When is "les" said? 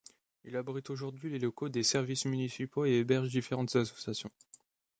1.29-1.37